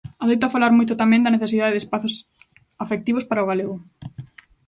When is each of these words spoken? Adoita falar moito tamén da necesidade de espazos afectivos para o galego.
Adoita 0.23 0.53
falar 0.55 0.71
moito 0.77 0.99
tamén 1.01 1.23
da 1.23 1.33
necesidade 1.35 1.73
de 1.75 1.81
espazos 1.83 2.13
afectivos 2.83 3.27
para 3.29 3.43
o 3.43 3.49
galego. 3.51 3.75